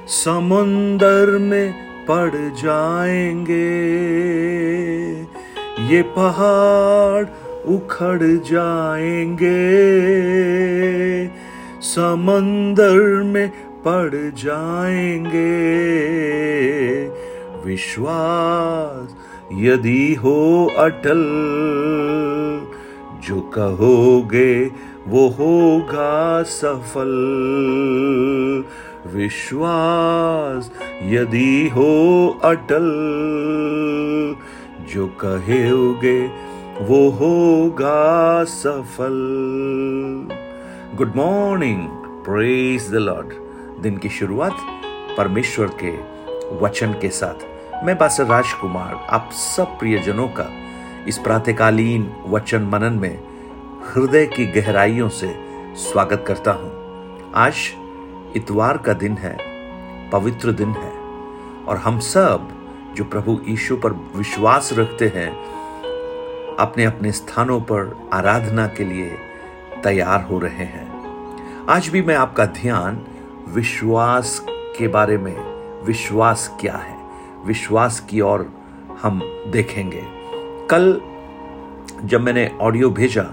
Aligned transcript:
समुंदर 0.07 1.39
में 1.39 1.75
पड़ 2.11 2.31
जाएँगे। 2.35 3.55
ये 5.95 6.03
पहाड़ 6.03 7.25
उखड़ 7.67 8.23
जाएँगे। 8.23 9.51
समंदर 11.81 13.23
में 13.23 13.49
पड़ 13.89 14.15
जाएँगे। 14.15 15.41
विश्वास 17.67 19.17
यदि 19.53 20.15
हो 20.15 20.67
अटल 20.79 21.23
जो 23.31 23.41
कहोगे 23.41 24.65
वो 25.09 25.29
होगा 25.29 26.43
सफल। 26.43 27.13
विश्वास 29.07 30.73
यदि 31.03 31.69
हो 31.69 31.93
अटल, 32.45 32.89
जो 34.95 35.07
कहोगे 35.07 36.27
वो 36.81 37.11
होगा 37.11 38.45
सफल। 38.45 39.19
Good 40.97 41.13
morning, 41.17 41.89
praise 42.25 42.91
the 42.91 42.95
Lord. 42.95 43.29
दिन 43.83 43.97
की 43.97 44.09
शुरुआत 44.09 44.57
परमेश्वर 45.19 45.71
के 45.85 45.93
वचन 46.65 46.93
के 46.93 47.09
साथ। 47.09 47.47
मैं 47.85 47.99
बासर 47.99 48.25
राजकुमार, 48.25 49.07
आप 49.11 49.31
सब 49.33 49.79
प्रियजनों 49.79 50.29
का 50.29 50.49
इस 51.09 51.19
प्रातकालीन 51.19 52.17
वचन 52.27 52.63
मनन 52.63 52.93
में 52.93 53.19
हृदय 53.89 54.27
की 54.27 54.47
गहराइयों 54.47 55.09
से 55.09 55.35
स्वागत 55.77 56.25
करता 56.29 56.53
हूँ। 56.53 56.73
आज 57.35 57.55
इतवार 58.37 58.79
का 58.79 58.93
दिन 58.93 59.17
है, 59.17 59.37
पवित्र 60.11 60.53
दिन 60.53 60.69
है, 60.69 60.93
और 61.65 61.77
हम 61.77 61.99
सब 61.99 62.49
जो 62.97 63.05
प्रभु 63.05 63.41
यीशु 63.49 63.77
पर 63.77 63.93
विश्वास 63.93 64.71
रखते 64.73 65.09
हैं 65.09 65.31
अपने 66.57 66.85
अपने 66.85 67.13
स्थानों 67.13 67.61
पर 67.61 68.09
आराधना 68.13 68.67
के 68.67 68.85
लिए 68.85 69.19
तैयार 69.85 70.23
हो 70.23 70.39
रहे 70.39 70.65
हैं। 70.65 71.67
आज 71.69 71.89
भी 71.89 72.03
मैं 72.03 72.17
आपका 72.17 72.45
ध्यान 72.45 73.03
विश्वास 73.49 74.47
के 74.49 74.89
बारे 74.89 75.19
में, 75.19 75.37
विश्वास 75.85 76.57
क्या 76.61 76.77
है, 76.77 76.97
विश्वास 77.45 78.01
की 78.01 78.21
ओर 78.21 78.53
हम 79.03 79.21
देखेंगे। 79.47 80.20
कल 80.71 81.01
जब 82.05 82.21
मैंने 82.21 82.51
ऑडियो 82.61 82.91
भेजा, 82.91 83.25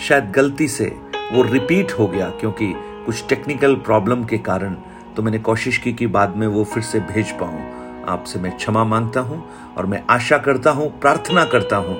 शायद 0.00 0.30
गलती 0.30 0.68
से 0.68 0.84
वो 1.32 1.42
रिपीट 1.42 1.92
हो 1.92 2.06
गया 2.08 2.28
क्योंकि 2.30 2.72
कुछ 3.06 3.26
टेक्निकल 3.28 3.74
प्रॉब्लम 3.74 4.24
के 4.24 4.38
कारण 4.38 4.74
तो 5.16 5.22
मैंने 5.22 5.38
कोशिश 5.38 5.78
की 5.78 5.92
कि 5.92 6.06
बाद 6.06 6.36
में 6.36 6.46
वो 6.46 6.64
फिर 6.64 6.82
से 6.82 7.00
भेज 7.00 7.30
पाऊँ। 7.30 8.04
आपसे 8.08 8.38
मैं 8.38 8.56
क्षमा 8.56 8.84
माँगता 8.84 9.20
हूँ 9.20 9.44
और 9.76 9.86
मैं 9.86 10.02
आशा 10.10 10.38
करता 10.38 10.70
हूँ, 10.70 11.00
प्रार्थना 11.00 11.44
करता 11.44 11.76
हूँ 11.76 11.98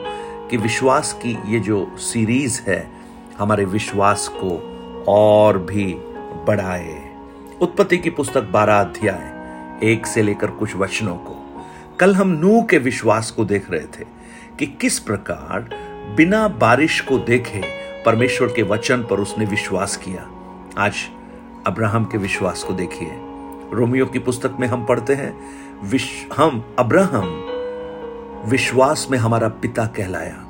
कि 0.48 0.56
विश्वास 0.56 1.12
की 1.12 1.38
ये 1.46 1.60
जो 1.60 1.96
सीरीज़ 1.98 2.62
है, 2.62 2.90
हमारे 3.38 3.64
विश्वास 3.64 4.28
को 4.34 4.56
और 5.08 5.58
भी 5.58 5.94
बढ़ाए। 6.46 7.10
उत्पत्ति 7.60 7.98
की 7.98 8.10
पुस्तक 8.10 8.42
बारह 8.42 8.80
अध्याय, 8.80 9.88
एक 9.92 10.06
से 10.06 10.22
लेकर 10.22 10.50
कुछ 10.50 10.76
वचनों 10.76 11.16
को। 11.16 11.62
कल 12.00 12.14
हम 12.14 12.28
नू 12.28 12.62
के 12.62 12.78
विश्वास 12.78 13.30
को 13.30 13.44
देख 13.44 13.70
रहे 13.70 13.86
थे। 13.86 14.13
कि 14.58 14.66
किस 14.66 14.98
प्रकार 14.98 15.60
बिना 16.16 16.48
बारिश 16.48 17.00
को 17.00 17.18
देखे 17.18 17.62
परमेश्वर 18.06 18.48
के 18.48 18.62
वचन 18.62 19.02
पर 19.02 19.20
उसने 19.20 19.44
विश्वास 19.44 19.96
किया। 19.96 20.30
आज 20.78 20.94
अब्राहम 21.66 22.04
के 22.04 22.18
विश्वास 22.18 22.62
को 22.62 22.74
देखिए। 22.74 23.08
रोमियो 23.72 24.06
की 24.06 24.18
पुस्तक 24.18 24.56
में 24.60 24.68
हम 24.68 24.86
पढ़ते 24.86 25.14
हैं 25.14 25.40
हम, 26.36 26.76
अब्राहम, 26.78 27.26
विश्वास 28.50 29.08
में 29.10 29.18
हमारा 29.18 29.48
पिता 29.48 29.86
कहलाया। 29.86 30.44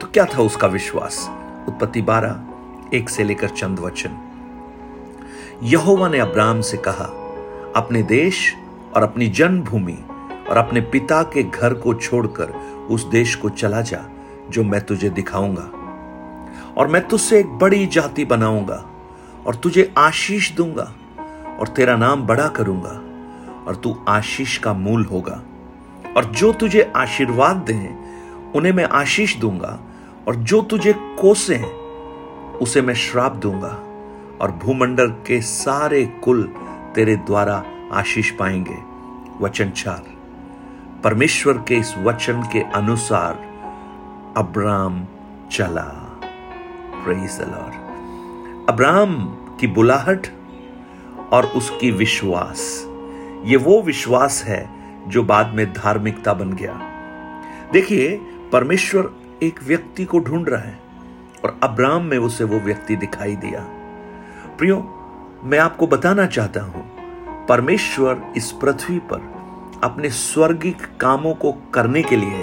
तो 0.00 0.06
क्या 0.06 0.24
था 0.24 0.42
उसका 0.42 0.66
विश्वास? 0.66 1.30
उत्पत्ति 1.68 2.02
बारह, 2.02 2.42
एक 2.94 3.10
से 3.10 3.24
लेकर 3.24 3.48
चंद 3.48 3.78
वचन। 3.78 4.18
यहोवा 5.62 6.08
ने 6.08 6.18
अब्राहम 6.18 6.60
से 6.60 6.76
कहा, 6.76 7.04
अपने 7.76 8.02
देश 8.02 8.54
और 8.96 9.02
अपनी 9.02 9.26
जन्मभूमि 9.26 9.98
और 10.50 10.56
अपने 10.56 10.80
पिता 10.80 11.22
के 11.22 11.42
घर 11.42 11.74
को 11.74 11.94
छोड़कर 11.94 12.75
उस 12.90 13.04
देश 13.04 13.34
को 13.34 13.48
चला 13.48 13.80
जा, 13.80 14.04
जो 14.50 14.64
मैं 14.64 14.80
तुझे 14.80 15.10
दिखाऊँगा। 15.10 15.70
और 16.76 16.88
मैं 16.88 17.08
तुझसे 17.08 17.40
एक 17.40 17.46
बड़ी 17.46 17.86
जाति 17.86 18.24
बनाऊँगा, 18.24 18.86
और 19.46 19.54
तुझे 19.54 19.94
आशीष 19.98 20.52
दूँगा, 20.52 20.94
और 21.60 21.68
तेरा 21.68 21.96
नाम 21.96 22.26
बड़ा 22.26 22.48
करूँगा, 22.48 23.02
और 23.66 23.76
तू 23.76 24.04
आशीष 24.08 24.58
का 24.58 24.72
मूल 24.72 25.04
होगा। 25.04 25.42
और 26.16 26.24
जो 26.24 26.52
तुझे 26.52 26.92
आशीर्वाद 26.96 27.56
दें, 27.56 27.96
उन्हें 28.52 28.72
मैं 28.72 28.84
आशीष 28.84 29.36
दूँगा, 29.36 29.80
और 30.28 30.36
जो 30.36 30.62
तुझे 30.62 30.92
कोसे, 30.92 31.58
उसे 32.60 32.82
मैं 32.82 32.94
श्राप 32.94 33.32
दूँगा, 33.32 33.82
और 34.40 34.50
भूमंडल 34.64 35.06
के 35.06 35.40
सारे 35.40 36.04
कुल 36.04 36.42
तेरे 36.94 37.16
द्वारा 37.16 37.64
आशीष 37.92 38.30
पाएँगे। 38.30 38.78
वचन 39.44 39.70
चार। 39.70 40.15
परमेश्वर 41.06 41.52
के 41.68 41.74
इस 41.74 41.94
वचन 41.98 42.42
के 42.42 42.60
अनुसार 42.60 43.34
अब्राम 44.36 45.06
चला। 45.52 46.20
द 48.70 49.56
की 49.60 49.66
बुलाहट 49.66 50.26
और 51.32 51.46
उसकी 51.46 51.90
विश्वास, 51.90 52.86
ये 53.44 53.56
वो 53.56 53.82
विश्वास 53.82 54.44
है 54.44 54.70
जो 55.08 55.22
बाद 55.22 55.54
में 55.54 55.72
धार्मिकता 55.72 56.34
बन 56.34 56.52
गया। 56.52 56.80
देखिए, 57.72 58.16
परमेश्वर 58.52 59.10
एक 59.42 59.62
व्यक्ति 59.62 60.04
को 60.04 60.18
ढूंढ 60.18 60.48
रहा 60.48 60.60
है 60.60 60.78
और 61.44 61.60
अब्राम 61.62 62.02
में 62.04 62.18
उसे 62.18 62.44
वो 62.44 62.60
व्यक्ति 62.60 62.96
दिखाई 62.96 63.36
दिया। 63.36 63.60
प्रियो, 64.58 64.76
मैं 65.44 65.58
आपको 65.58 65.86
बताना 65.86 66.26
चाहता 66.26 66.60
हूँ, 66.60 66.84
परमेश्वर 67.46 68.32
इस 68.36 68.52
पृथ्वी 68.52 68.98
पर 68.98 69.35
अपने 69.84 70.10
स्वर्गिक 70.10 70.86
कामों 71.00 71.34
को 71.34 71.52
करने 71.74 72.02
के 72.02 72.16
लिए 72.16 72.42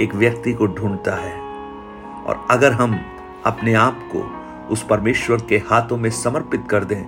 एक 0.00 0.14
व्यक्ति 0.14 0.52
को 0.52 0.66
ढूंढता 0.66 1.14
है। 1.14 1.34
और 2.22 2.46
अगर 2.50 2.72
हम 2.72 2.98
अपने 3.46 3.74
आप 3.74 4.08
को 4.14 4.20
उस 4.72 4.82
परमेश्वर 4.82 5.40
के 5.48 5.56
हाथों 5.56 5.96
में 5.96 6.10
समर्पित 6.10 6.64
कर 6.70 6.84
दें 6.84 7.02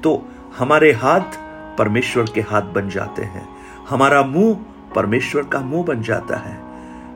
तो 0.00 0.22
हमारे 0.58 0.92
हाथ 0.92 1.38
परमेश्वर 1.78 2.30
के 2.34 2.40
हाथ 2.40 2.62
बन 2.62 2.88
जाते 2.88 3.22
हैं। 3.22 3.48
हमारा 3.88 4.22
मुँह 4.22 4.58
परमेश्वर 4.94 5.42
का 5.42 5.60
मुँह 5.60 5.84
बन 5.84 6.02
जाता 6.02 6.36
है। 6.36 6.58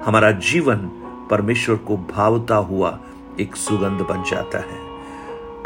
हमारा 0.05 0.31
जीवन 0.31 0.89
परमेश्वर 1.31 1.77
को 1.77 1.97
भावता 1.97 2.57
हुआ 2.57 2.99
एक 3.41 3.57
सुगंध 3.57 4.01
बन 4.01 4.23
जाता 4.23 4.59
है। 4.59 4.79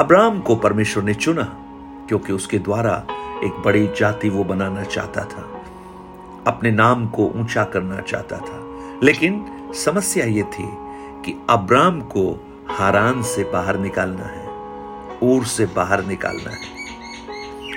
अब्राहम 0.00 0.40
को 0.40 0.56
परमेश्वर 0.56 1.02
ने 1.02 1.14
चुना, 1.14 1.42
क्योंकि 2.08 2.32
उसके 2.32 2.58
द्वारा 2.58 3.04
एक 3.44 3.62
बड़ी 3.64 3.86
जाति 3.98 4.28
वो 4.28 4.44
बनाना 4.44 4.82
चाहता 4.84 5.24
था। 5.24 5.57
अपने 6.48 6.70
नाम 6.70 7.08
को 7.08 7.26
ऊँचा 7.26 7.64
करना 7.64 8.00
चाहता 8.00 8.36
था। 8.36 8.64
लेकिन 9.02 9.46
समस्या 9.74 10.26
यह 10.26 10.42
थी 10.42 10.68
कि 11.24 11.46
अब्राम 11.50 12.00
को 12.00 12.46
हारान 12.68 13.22
से 13.22 13.44
बाहर 13.44 13.78
निकालना 13.78 14.24
है, 14.24 14.48
ऊर 15.22 15.44
से 15.44 15.66
बाहर 15.66 16.04
निकालना 16.04 16.50
है। 16.50 16.78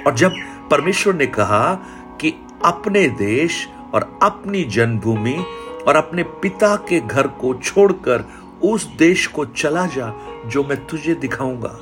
और 0.03 0.15
जब 0.15 0.31
परमेश्वर 0.71 1.13
ने 1.13 1.25
कहा 1.25 1.73
कि 2.21 2.33
अपने 2.65 3.07
देश 3.07 3.69
और 3.93 4.19
अपनी 4.23 4.63
जन्मभूमि 4.63 5.45
और 5.87 5.95
अपने 5.95 6.23
पिता 6.23 6.75
के 6.75 6.99
घर 6.99 7.27
को 7.27 7.53
छोड़कर 7.53 8.29
उस 8.63 8.85
देश 8.85 9.27
को 9.27 9.45
चला 9.45 9.85
जा, 9.85 10.13
जो 10.45 10.63
मैं 10.63 10.85
तुझे 10.85 11.15
दिखाऊँगा। 11.15 11.79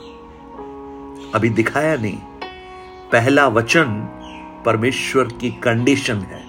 अभी 1.36 1.50
दिखाया 1.50 1.96
नहीं, 1.96 2.18
पहला 3.12 3.48
वचन 3.48 4.08
परमेश्वर 4.66 5.24
की 5.24 5.52
कंडीशन 5.52 6.16
है। 6.16 6.49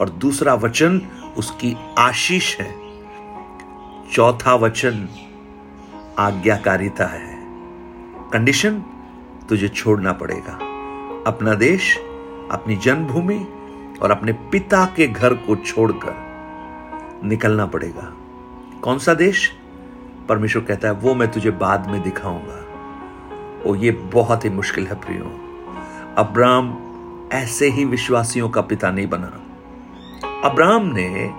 और 0.00 0.08
दूसरा 0.08 0.54
वचन 0.54 1.02
उसकी 1.36 1.76
आशीष 1.98 2.58
है। 2.58 2.74
चौथा 4.12 4.54
वचन 4.54 5.08
आज्ञाकारिता 6.18 7.06
है। 7.06 7.36
कंडीशन, 8.32 8.82
तुझे 9.48 9.68
छोड़ना 9.68 10.12
पड़ेगा। 10.12 10.52
अपना 11.26 11.54
देश, 11.54 11.98
अपनी 12.52 12.76
जन्मभूमि 12.76 13.46
और 14.02 14.10
अपने 14.10 14.32
पिता 14.32 14.86
के 14.96 15.06
घर 15.06 15.34
को 15.34 15.56
छोड़कर 15.56 16.26
निकलना 17.24 17.66
पड़ेगा। 17.66 18.14
कौन 18.80 18.98
सा 18.98 19.14
देश? 19.14 19.52
परमेश्वर 20.28 20.62
कहता 20.62 20.88
है, 20.88 20.94
वो 20.94 21.14
मैं 21.14 21.30
तुझे 21.30 21.50
बाद 21.50 21.86
में 21.86 22.02
दिखाऊँगा। 22.02 22.66
ओ, 23.66 23.74
ये 23.74 23.90
बहुत 23.90 24.44
ही 24.44 24.50
मुश्किल 24.50 24.86
है 24.86 24.94
प्रियो। 24.94 25.24
अब्राम 26.16 26.78
ऐसे 27.32 27.70
ही 27.70 27.84
विश्वासियों 27.84 28.48
का 28.48 28.60
पिता 28.60 28.90
नहीं 28.90 29.08
बना। 29.08 29.45
अब्राहम 30.46 30.92
ने 30.94 31.34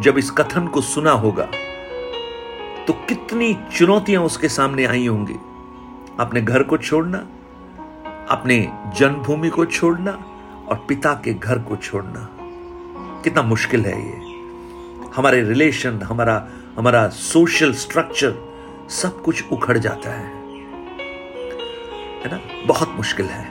जब 0.00 0.18
इस 0.18 0.30
कथन 0.30 0.66
को 0.66 0.80
सुना 0.80 1.10
होगा 1.10 1.44
तो 2.86 2.92
कितनी 2.92 3.58
चुनौतियाँ 3.76 4.22
उसके 4.22 4.48
सामने 4.48 4.84
आई 4.84 5.06
होंगी। 5.06 5.34
अपने 6.20 6.40
घर 6.40 6.62
को 6.62 6.78
छोड़ना, 6.78 7.18
अपने 8.30 8.72
जन्मभूमि 8.96 9.48
को 9.48 9.64
छोड़ना 9.64 10.10
और 10.68 10.84
पिता 10.88 11.14
के 11.14 11.34
घर 11.34 11.58
को 11.58 11.76
छोड़ना। 11.76 12.28
कितना 13.22 13.42
मुश्किल 13.42 13.84
है 13.84 14.06
ये। 14.06 14.16
हमारे 15.16 15.42
रिलेशन, 15.42 16.02
हमारा 16.02 16.48
हमारा 16.78 17.08
सोशल 17.08 17.72
स्ट्रक्चर 17.72 18.52
सब 18.88 19.22
कुछ 19.22 19.44
उखड़ 19.52 19.78
जाता 19.78 20.10
है। 20.10 20.26
है 22.20 22.30
ना? 22.30 22.66
बहुत 22.66 22.94
मुश्किल 22.96 23.26
है। 23.26 23.44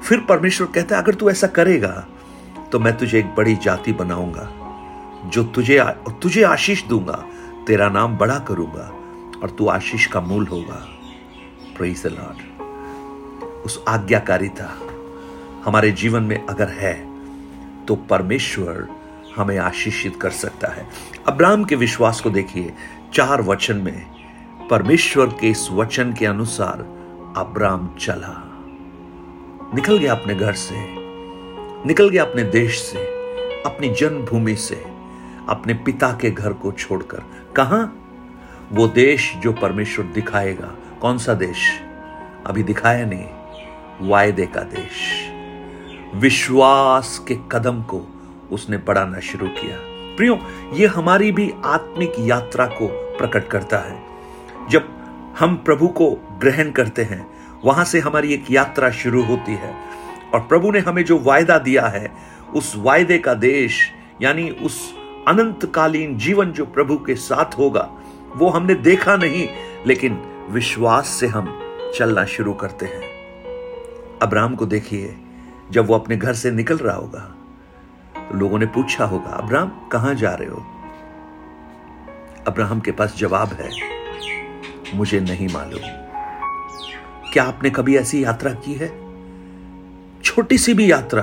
फिर 0.00 0.20
परमेश्वर 0.20 0.66
कहता 0.74 0.96
है, 0.96 1.02
अगर 1.02 1.14
तू 1.14 1.30
ऐसा 1.30 1.46
करेगा 1.46 2.06
तो 2.72 2.78
मैं 2.78 2.96
तुझे 2.98 3.18
एक 3.18 3.34
बड़ी 3.34 3.54
जाति 3.56 3.92
बनाऊँगा, 3.92 4.48
जो 5.26 5.44
तुझे 5.44 5.78
तुझे 6.22 6.42
आशीष 6.42 6.84
दूँगा, 6.84 7.24
तेरा 7.66 7.88
नाम 7.88 8.16
बड़ा 8.16 8.38
करूँगा, 8.38 8.90
और 9.42 9.50
तू 9.50 9.66
आशीष 9.68 10.06
का 10.06 10.20
मूल 10.20 10.46
होगा। 10.46 10.84
प्रेज 11.76 12.02
द 12.02 12.06
लॉर्ड 12.08 13.64
उस 13.66 13.82
आज्ञाकारिता 13.88 14.68
हमारे 15.64 15.90
जीवन 15.92 16.22
में 16.22 16.46
अगर 16.46 16.68
है 16.70 16.94
तो 17.86 17.96
परमेश्वर 18.10 18.86
हमें 19.36 19.56
आशीषित 19.58 20.16
कर 20.20 20.30
सकता 20.30 20.68
है। 20.68 20.86
अब्राहम 21.26 21.64
के 21.64 21.76
विश्वास 21.76 22.20
को 22.20 22.30
देखिए, 22.30 22.72
चार 23.14 23.42
वचन 23.42 23.76
में, 23.76 24.06
परमेश्वर 24.70 25.26
के 25.40 25.50
इस 25.50 25.68
वचन 25.72 26.12
के 26.12 26.26
अनुसार 26.26 26.80
अब्राम 27.36 27.88
चला। 28.00 28.34
निकल 29.74 29.98
गया 29.98 30.12
अपने 30.12 30.34
घर 30.34 30.52
से। 30.54 30.97
निकल 31.86 32.08
गया 32.08 32.22
अपने 32.22 32.42
देश 32.42 32.78
से, 32.78 32.98
अपनी 33.66 33.88
जन्मभूमि 33.88 34.56
से, 34.56 34.84
अपने 35.48 35.74
पिता 35.74 36.18
के 36.20 36.30
घर 36.30 36.52
को 36.52 36.72
छोड़कर। 36.72 37.18
कहा? 37.56 37.88
वो 38.72 38.88
देश 38.88 39.34
जो 39.36 39.52
परमेश्वर 39.52 40.04
दिखाएगा। 40.04 40.74
कौन 41.00 41.18
सा 41.18 41.34
देश? 41.34 41.80
अभी 42.46 42.62
दिखाया 42.62 43.06
नहीं। 43.06 43.26
वायदे 44.08 44.46
का 44.46 44.60
देश। 44.60 45.28
विश्वास 46.14 47.24
के 47.28 47.36
कदम 47.52 47.82
को 47.82 48.02
उसने 48.52 48.76
बढ़ाना 48.76 49.20
शुरू 49.20 49.48
किया। 49.48 49.76
प्रियो, 50.16 50.38
ये 50.72 50.86
हमारी 50.86 51.32
भी 51.32 51.54
आत्मिक 51.64 52.12
यात्रा 52.18 52.66
को 52.66 52.86
प्रकट 53.18 53.48
करता 53.48 53.78
है। 53.78 54.02
जब 54.70 54.94
हम 55.38 55.56
प्रभु 55.56 55.88
को 55.88 56.10
ग्रहण 56.10 56.70
करते 56.70 57.02
हैं, 57.02 57.30
वहाँ 57.64 57.84
से 57.84 58.00
हमारी 58.00 58.34
एक 58.34 58.44
यात्रा 58.50 58.90
शुरू 58.90 59.22
होती 59.22 59.52
है। 59.52 59.97
और 60.34 60.40
प्रभु 60.40 60.70
ने 60.70 60.78
हमें 60.78 61.04
जो 61.04 61.18
वायदा 61.18 61.58
दिया 61.58 61.86
है, 61.86 62.10
उस 62.54 62.74
वायदे 62.76 63.18
का 63.18 63.34
देश, 63.34 63.80
यानी 64.22 64.50
उस 64.50 64.94
अनंतकालीन 65.28 66.16
जीवन 66.18 66.52
जो 66.52 66.64
प्रभु 66.66 66.96
के 66.96 67.14
साथ 67.14 67.58
होगा, 67.58 67.88
वो 68.36 68.48
हमने 68.48 68.74
देखा 68.74 69.16
नहीं, 69.16 69.48
लेकिन 69.86 70.20
विश्वास 70.50 71.08
से 71.10 71.26
हम 71.26 71.48
चलना 71.96 72.24
शुरू 72.24 72.52
करते 72.52 72.86
हैं। 72.86 74.18
अब्राम 74.22 74.54
को 74.54 74.66
देखिए, 74.66 75.16
जब 75.70 75.86
वो 75.86 75.94
अपने 75.94 76.16
घर 76.16 76.34
से 76.34 76.50
निकल 76.50 76.76
रहा 76.76 76.96
होगा 76.96 77.34
तो 78.30 78.38
लोगों 78.38 78.58
ने 78.58 78.66
पूछा 78.66 79.04
होगा 79.04 79.30
अब्राम 79.32 79.70
कहाँ 79.92 80.14
जा 80.14 80.34
रहे 80.34 80.48
हो? 80.48 80.64
अब्राहम 82.46 82.80
के 82.80 82.92
पास 82.92 83.14
जवाब 83.18 83.52
है, 83.52 83.70
मुझे 84.94 85.20
नहीं 85.20 85.48
मालूम। 85.48 85.82
क्या 87.32 87.44
आपने 87.44 87.70
कभी 87.70 87.96
ऐसी 87.96 88.24
यात्रा 88.24 88.52
की 88.54 88.74
है? 88.74 89.07
छोटी 90.38 90.58
सी 90.58 90.74
भी 90.74 90.90
यात्रा। 90.90 91.22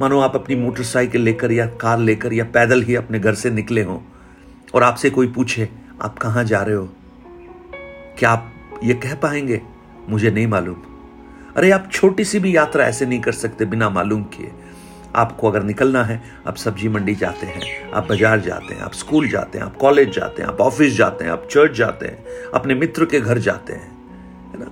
मानो 0.00 0.20
आप 0.20 0.34
अपनी 0.34 0.56
मोटरसाइकिल 0.56 1.22
लेकर 1.22 1.52
या 1.52 1.66
कार 1.66 1.98
लेकर 1.98 2.32
या 2.32 2.44
पैदल 2.44 2.82
ही 2.82 2.94
अपने 2.94 3.18
घर 3.18 3.34
से 3.34 3.50
निकले 3.50 3.82
हो 3.82 4.02
और 4.74 4.82
आपसे 4.82 5.10
कोई 5.10 5.26
पूछे, 5.26 5.68
आप 6.02 6.18
कहाँ 6.18 6.44
जा 6.44 6.62
रहे 6.62 6.74
हो? 6.74 6.88
क्या 8.18 8.30
आप 8.30 8.52
ये 8.84 8.94
कह 8.94 9.14
पाएँगे? 9.14 9.60
मुझे 10.08 10.30
नहीं 10.30 10.46
मालूम। 10.46 10.76
अरे, 11.56 11.70
आप 11.70 11.88
छोटी 11.92 12.24
सी 12.24 12.38
भी 12.38 12.56
यात्रा 12.56 12.84
ऐसे 12.84 13.06
नहीं 13.06 13.20
कर 13.20 13.32
सकते 13.32 13.64
बिना 13.64 13.88
मालूम 13.90 14.22
किए। 14.22 14.52
आपको 15.16 15.50
अगर 15.50 15.62
निकलना 15.62 16.04
है, 16.04 16.22
आप 16.46 16.56
सब्ज़ी 16.56 16.88
मंडी 16.88 17.14
जाते 17.14 17.46
हैं, 17.46 17.90
आप 17.90 18.08
बाज़ार 18.08 18.40
जाते 18.40 18.74
हैं, 18.74 18.82
आप 18.82 18.92
स्कूल 18.92 19.28
जाते 19.28 19.58
हैं, 19.58 19.64
आप 19.64 19.76
कॉलेज 19.76 20.10
जाते 20.10 20.42
हैं, 20.42 20.48
आप 20.48 20.60
ऑफ़िस 20.60 20.96
जाते 20.96 21.24
हैं, 21.24 21.32
आप 21.32 21.48
चर्च 21.50 21.72
जाते 21.72 22.06
हैं, 22.06 22.24
अपने 22.54 22.74
मित्र 22.74 23.04
के 23.04 23.20
घर 23.20 23.38
जाते 23.38 23.72
हैं, 23.72 23.90
है 24.52 24.60
ना? 24.60 24.70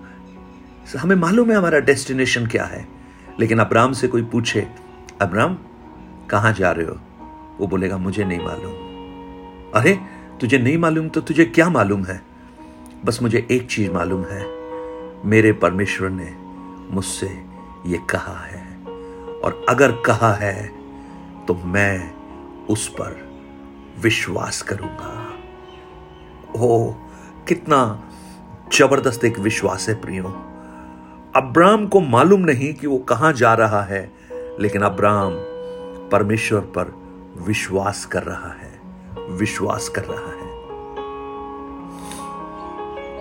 हमें 0.98 1.16
मालूम 1.16 1.50
है 1.50 1.56
हमारा 1.56 1.78
डेस्टिनेशन 1.78 2.46
क्या 2.46 2.64
है। 2.64 2.97
लेकिन 3.40 3.58
अब्राम 3.58 3.92
से 3.92 4.08
कोई 4.08 4.22
पूछे 4.22 4.68
अब्राम 5.22 5.58
कहाँ 6.30 6.52
जा 6.52 6.70
रहे 6.70 6.86
हो? 6.86 7.00
वो 7.58 7.66
बोलेगा, 7.66 7.98
मुझे 7.98 8.24
नहीं 8.24 8.38
मालूम। 8.38 8.88
अरे, 9.80 10.00
तुझे 10.40 10.58
नहीं 10.58 10.78
मालूम 10.78 11.08
तो 11.08 11.20
तुझे 11.20 11.44
क्या 11.44 11.70
मालूम 11.70 12.04
है? 12.04 12.22
बस 13.04 13.22
मुझे 13.22 13.48
एक 13.50 13.70
चीज़ 13.70 13.90
मालूम 13.90 14.24
है। 14.24 14.46
मेरे 15.24 15.52
परमेश्वर 15.52 16.10
ने 16.10 16.34
मुझसे 16.94 17.44
ये 17.86 17.98
कहा 18.10 18.44
है। 18.44 18.78
और 19.44 19.66
अगर 19.68 19.92
कहा 19.92 20.32
है 20.32 20.68
तो 21.46 21.54
मैं 21.54 22.14
उस 22.70 22.88
पर 22.88 23.28
विश्वास 24.00 24.62
करूँगा। 24.62 25.34
ओ 26.56 26.92
कितना 27.48 28.04
ज़बरदस्त 28.78 29.24
एक 29.24 29.38
विश्वास 29.38 29.88
है 29.88 30.00
प्रियो। 30.00 30.24
अब्राम 31.36 31.86
को 31.86 32.00
मालूम 32.00 32.40
नहीं 32.40 32.74
कि 32.74 32.86
वो 32.86 32.98
कहाँ 32.98 33.32
जा 33.32 33.54
रहा 33.54 33.82
है, 33.82 34.12
लेकिन 34.60 34.82
अब्राम 34.82 35.34
परमेश्वर 36.08 36.60
पर 36.60 36.94
विश्वास 37.38 38.04
कर 38.04 38.22
रहा 38.22 38.52
है, 38.52 38.80
विश्वास 39.30 39.88
कर 39.88 40.04
रहा 40.04 40.30
है। 40.30 40.48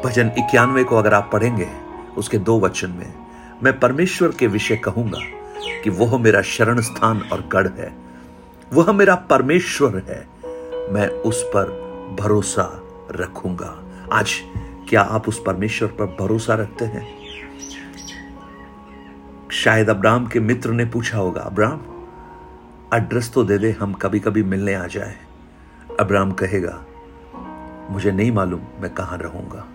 भजन 0.03 0.31
इक्यानवे 0.37 0.83
को 0.83 0.97
अगर 0.97 1.13
आप 1.13 1.29
पढ़ेंगे, 1.33 1.67
उसके 2.17 2.37
दो 2.37 2.59
वचन 2.59 2.89
में, 2.89 3.13
मैं 3.63 3.79
परमेश्वर 3.79 4.31
के 4.31 4.47
विषय 4.47 4.75
कहूँगा 4.75 5.19
कि 5.83 5.89
वह 5.89 6.17
मेरा 6.17 6.41
शरण 6.41 6.81
स्थान 6.81 7.21
और 7.33 7.49
गढ़ 7.51 7.67
है, 7.67 7.95
वह 8.73 8.91
मेरा 8.91 9.15
परमेश्वर 9.15 10.03
है, 10.07 10.27
मैं 10.93 11.07
उस 11.09 11.43
पर 11.43 11.63
भरोसा 12.19 12.83
रखूँगा। 13.11 13.83
आज 14.13 14.33
क्या 14.89 15.01
आप 15.01 15.29
उस 15.29 15.43
परमेश्वर 15.45 15.89
पर 15.89 16.05
भरोसा 16.19 16.53
रखते 16.53 16.85
हैं? 16.85 17.26
शायद 19.57 19.89
अब्राम 19.89 20.25
के 20.27 20.39
मित्र 20.39 20.71
ने 20.71 20.85
पूछा 20.85 21.17
होगा 21.17 21.41
अब्राम 21.41 21.79
एड्रेस 22.93 23.31
तो 23.33 23.43
दे 23.43 23.57
दे, 23.57 23.71
हम 23.71 23.93
कभी 23.93 24.19
कभी 24.19 24.43
मिलने 24.43 24.73
आ 24.73 24.85
जाए। 24.87 25.15
अब्राम 25.99 26.31
कहेगा, 26.31 26.73
मुझे 27.91 28.11
नहीं 28.11 28.31
मालूम 28.31 28.61
मैं 28.81 28.93
कहाँ 28.93 29.17
रहूँगा। 29.17 29.65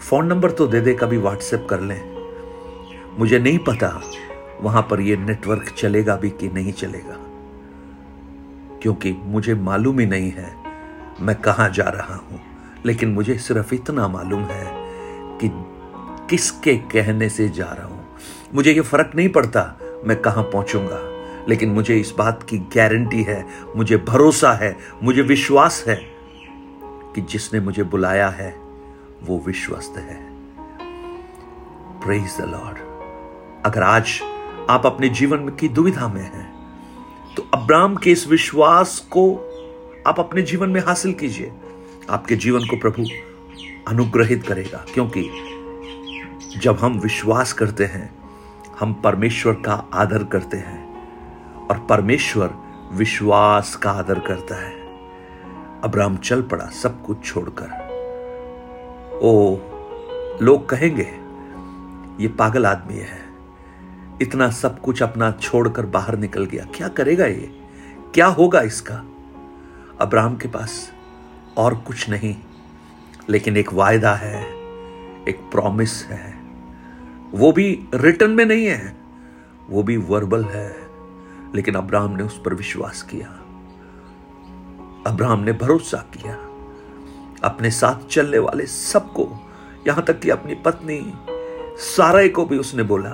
फ़ोन 0.00 0.26
नंबर 0.26 0.50
तो 0.50 0.66
दे 0.66 0.80
दे, 0.80 0.94
कभी 0.94 1.16
व्हाट्सएप 1.18 1.66
कर 1.70 1.80
लें। 1.80 2.00
मुझे 3.18 3.38
नहीं 3.38 3.58
पता 3.60 3.88
वहाँ 4.60 4.82
पर 4.90 5.00
यह 5.00 5.18
नेटवर्क 5.18 5.74
चलेगा 5.78 6.16
भी 6.16 6.30
कि 6.30 6.48
नहीं 6.50 6.72
चलेगा, 6.74 7.16
क्योंकि 8.82 9.12
मुझे 9.24 9.54
मालूम 9.56 10.00
ही 10.00 10.06
नहीं 10.06 10.30
है 10.32 10.54
मैं 11.20 11.40
कहाँ 11.40 11.68
जा 11.70 11.88
रहा 11.90 12.14
हूँ। 12.16 12.40
लेकिन 12.86 13.08
मुझे 13.10 13.38
सिर्फ़ 13.40 13.74
इतना 13.74 14.08
मालूम 14.08 14.42
है 14.44 14.66
कि 15.40 15.50
किसके 16.30 16.76
कहने 16.92 17.28
से 17.28 17.48
जा 17.50 17.64
रहा 17.66 17.86
हूँ। 17.86 17.95
मुझे 18.54 18.72
यह 18.72 18.82
फ़र्क 18.82 19.10
नहीं 19.14 19.28
पड़ता 19.28 19.62
मैं 20.04 20.20
कहाँ 20.22 20.44
पहुंचूँगा। 20.44 20.98
लेकिन 21.48 21.70
मुझे 21.70 21.96
इस 21.96 22.12
बात 22.18 22.42
की 22.42 22.58
गारंटी 22.58 23.22
है, 23.22 23.46
मुझे 23.76 23.96
भरोसा 23.96 24.52
है, 24.52 24.76
मुझे 25.02 25.22
विश्वास 25.22 25.84
है 25.88 25.96
कि 27.14 27.20
जिसने 27.20 27.60
मुझे 27.60 27.82
बुलाया 27.82 28.28
है, 28.28 28.50
वो 29.22 29.42
विश्वस्त 29.46 29.98
है। 29.98 30.24
द 32.06 32.40
लॉर्ड 32.40 32.76
अगर 33.66 33.82
आज 33.82 34.20
आप 34.70 34.86
अपने 34.86 35.08
जीवन 35.08 35.48
की 35.50 35.68
दुविधा 35.68 36.08
में 36.08 36.22
हैं 36.22 36.46
तो 37.36 37.48
अब्राम 37.54 37.96
के 37.96 38.12
इस 38.12 38.26
विश्वास 38.28 38.98
को 39.10 39.24
आप 40.06 40.20
अपने 40.20 40.42
जीवन 40.42 40.70
में 40.70 40.80
हासिल 40.80 41.12
कीजिए। 41.12 41.52
आपके 42.10 42.36
जीवन 42.36 42.66
को 42.66 42.76
प्रभु 42.76 43.04
अनुग्रहित 43.88 44.46
करेगा, 44.46 44.84
क्योंकि 44.94 45.22
जब 46.56 46.78
हम 46.78 46.98
विश्वास 46.98 47.52
करते 47.52 47.84
हैं 47.84 48.25
हम 48.80 48.92
परमेश्वर 48.92 49.52
का 49.52 49.88
आदर 49.94 50.24
करते 50.24 50.56
हैं 50.56 50.86
और 51.66 51.86
परमेश्वर 51.90 52.54
विश्वास 52.92 53.76
का 53.76 53.90
आदर 53.90 54.18
करता 54.18 54.64
है। 54.64 54.72
अब्राम 55.84 56.16
चल 56.16 56.42
पड़ा 56.42 56.66
सब 56.66 57.04
कुछ 57.04 57.24
छोड़कर। 57.24 57.66
ओ, 59.22 59.56
लोग 60.44 60.68
कहेंगे, 60.68 61.10
ये 62.22 62.28
पागल 62.28 62.66
आदमी 62.66 62.94
है। 62.94 63.26
इतना 64.22 64.50
सब 64.50 64.80
कुछ 64.80 65.02
अपना 65.02 65.30
छोड़कर 65.30 65.86
बाहर 65.86 66.16
निकल 66.16 66.44
गया। 66.44 66.64
क्या 66.74 66.88
करेगा 66.88 67.26
ये? 67.26 67.60
क्या 68.14 68.26
होगा 68.26 68.60
इसका? 68.60 69.04
अब्राहम 70.00 70.36
के 70.36 70.48
पास 70.48 70.92
और 71.56 71.74
कुछ 71.74 72.10
नहीं, 72.10 72.36
लेकिन 73.28 73.56
एक 73.56 73.72
वायदा 73.72 74.14
है, 74.14 74.42
एक 75.28 75.48
प्रॉमिस 75.52 76.06
है। 76.06 76.35
वो 77.34 77.52
भी 77.52 77.88
रिटर्न 77.94 78.30
में 78.30 78.44
नहीं 78.44 78.66
है, 78.66 78.96
वो 79.70 79.82
भी 79.82 79.96
वर्बल 79.96 80.44
है, 80.44 80.76
लेकिन 81.54 81.74
अब्राहम 81.74 82.16
ने 82.16 82.22
उस 82.22 82.40
पर 82.44 82.54
विश्वास 82.54 83.02
किया। 83.02 83.28
अब्राहम 85.06 85.40
ने 85.40 85.52
भरोसा 85.52 85.98
किया, 86.14 86.34
अपने 87.44 87.70
साथ 87.70 88.06
चलने 88.06 88.38
वाले 88.38 88.66
सबको, 88.66 89.28
यहाँ 89.86 90.04
तक 90.04 90.20
कि 90.20 90.30
अपनी 90.30 90.54
पत्नी, 90.54 91.00
सारे 91.78 92.28
को 92.28 92.44
भी 92.44 92.58
उसने 92.58 92.82
बोला 92.82 93.10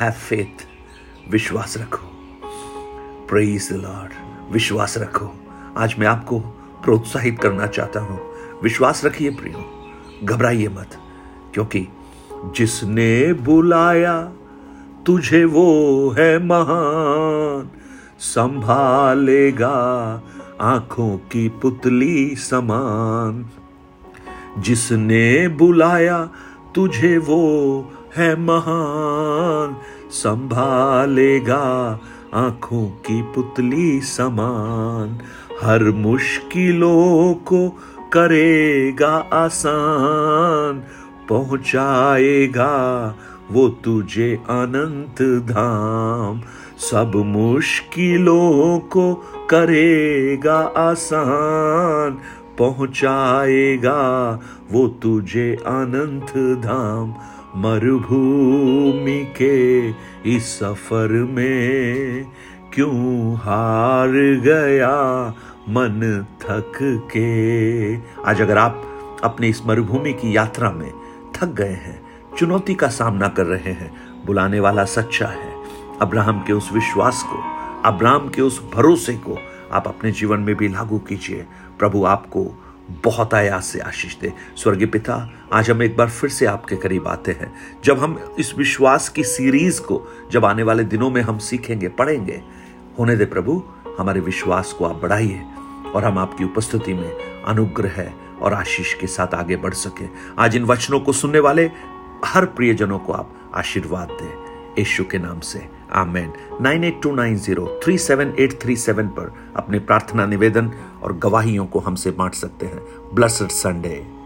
हैव 0.00 0.12
फेथ 0.12 0.66
विश्वास 1.30 1.76
रखो। 1.78 2.06
प्रेज 3.28 3.68
द 3.72 3.76
लॉर्ड 3.76 4.52
विश्वास 4.52 4.98
रखो। 4.98 5.32
आज 5.76 5.94
मैं 5.98 6.06
आपको 6.06 6.38
प्रोत्साहित 6.84 7.38
करना 7.40 7.66
चाहता 7.66 8.00
हूँ। 8.00 8.20
विश्वास 8.62 9.04
रखिए 9.04 9.30
प्रियो, 9.30 9.64
घबराइए 10.24 10.68
मत, 10.68 10.98
क्योंकि 11.54 11.86
जिसने 12.44 13.32
बुलाया, 13.32 14.32
तुझे 15.06 15.44
वो 15.44 16.10
है 16.18 16.38
महान। 16.38 17.70
संभालेगा 18.18 19.70
आँखों 20.60 21.16
की 21.16 21.48
पुतली 21.48 22.36
समान। 22.36 23.46
जिसने 24.58 25.48
बुलाया, 25.48 26.30
तुझे 26.74 27.18
वो 27.18 27.80
है 28.16 28.36
महान। 28.36 29.76
संभालेगा 30.10 32.00
आँखों 32.34 32.86
की 32.86 33.22
पुतली 33.22 34.00
समान। 34.00 35.18
हर 35.62 35.82
मुश्किलों 35.82 37.34
को 37.34 37.68
करेगा 38.12 39.28
आसान। 39.32 40.82
पहुंचाएगा 41.30 42.74
वो 43.50 43.68
तुझे 43.68 44.34
अनंत 44.34 45.22
धाम। 45.50 46.40
सब 46.78 47.12
मुश्किलों 47.16 48.78
को 48.78 49.14
करेगा 49.50 50.58
आसान, 50.76 52.18
पहुंचाएगा 52.58 54.00
वो 54.72 54.88
तुझे 54.88 55.54
अनंत 55.54 56.60
धाम। 56.64 57.14
मरुभूमि 57.56 59.32
के 59.36 59.88
इस 60.36 60.58
सफ़र 60.58 61.08
में 61.08 62.26
क्यों 62.74 63.34
हार 63.34 64.10
गया 64.44 65.28
मन 65.68 66.26
थक 66.42 66.72
के? 67.16 67.96
आज 68.30 68.40
अगर 68.40 68.58
आप 68.58 68.86
अपनी 69.24 69.48
इस 69.48 69.62
मरुभूमि 69.66 70.12
की 70.12 70.36
यात्रा 70.36 70.70
में 70.70 70.92
थक 71.42 71.46
गए 71.46 71.70
हैं, 71.70 72.02
चुनौती 72.38 72.74
का 72.74 72.88
सामना 72.88 73.28
कर 73.28 73.46
रहे 73.46 73.72
हैं, 73.72 73.92
बुलाने 74.26 74.60
वाला 74.60 74.84
सच्चा 74.84 75.26
है। 75.26 75.54
अब्राहम 76.02 76.44
के 76.46 76.52
उस 76.52 76.72
विश्वास 76.72 77.22
को, 77.22 77.36
अब्राहम 77.84 78.28
के 78.28 78.42
उस 78.42 78.70
भरोसे 78.74 79.14
को 79.14 79.38
आप 79.72 79.88
अपने 79.88 80.12
जीवन 80.12 80.40
में 80.40 80.54
भी 80.54 80.68
लागू 80.68 80.98
कीजिए। 80.98 81.46
प्रभु 81.78 82.04
आपको 82.04 82.64
बहुत 83.04 83.34
आयास 83.34 83.66
से 83.66 83.80
आशीष 83.80 84.16
दे। 84.16 84.32
स्वर्गीय 84.56 84.86
पिता, 84.86 85.30
आज 85.52 85.70
हम 85.70 85.82
एक 85.82 85.96
बार 85.96 86.10
फिर 86.10 86.30
से 86.30 86.46
आपके 86.46 86.76
करीब 86.76 87.08
आते 87.08 87.32
हैं। 87.32 87.52
जब 87.84 87.98
हम 87.98 88.34
इस 88.38 88.58
विश्वास 88.58 89.08
की 89.08 89.24
सीरीज़ 89.24 89.80
को, 89.80 90.06
जब 90.32 90.44
आने 90.44 90.62
वाले 90.62 90.84
दिनों 90.84 91.10
में 91.10 91.22
हम 91.22 91.38
सीखेंगे, 91.38 91.88
पढ़ेंगे, 91.88 92.42
होने 92.98 93.16
दे 93.16 93.24
प्रभु, 93.24 93.62
हमारे 93.98 94.20
विश्वास 94.20 94.72
को 94.72 94.84
आप 94.84 95.02
बढ़ाइए 95.02 95.42
और 95.94 96.04
हम 96.04 96.18
आपकी 96.18 96.44
उपस्थिति 96.44 96.94
में 96.94 97.42
अनुग्रह 97.44 98.12
और 98.42 98.54
आशीष 98.54 98.94
के 98.94 99.06
साथ 99.06 99.34
आगे 99.34 99.56
बढ़ 99.56 99.74
सके। 99.74 100.04
आज 100.38 100.56
इन 100.56 100.64
वचनों 100.64 101.00
को 101.00 101.12
सुनने 101.12 101.38
वाले 101.38 101.70
हर 102.24 102.44
प्रियजनों 102.44 102.98
को 102.98 103.12
आप 103.12 103.34
आशीर्वाद 103.54 104.08
दें। 104.08 104.50
यशु 104.82 105.04
के 105.04 105.18
नाम 105.18 105.40
से। 105.40 105.68
Amen. 105.92 106.32
Nine 106.60 106.84
eight 106.84 107.02
two 107.02 107.12
nine 107.12 107.36
zero 107.36 107.80
three 107.84 107.98
seven 107.98 108.34
eight 108.38 108.60
three 108.62 108.76
seven 108.76 109.06
पर 109.06 109.52
अपने 109.56 109.78
प्रार्थना 109.78 110.26
निवेदन 110.26 110.72
और 111.02 111.16
गवाहियों 111.16 111.66
को 111.66 111.78
हमसे 111.78 112.10
बांट 112.10 112.34
सकते 112.34 112.66
हैं। 112.66 112.80
Blessed 113.14 113.48
Sunday. 113.48 114.16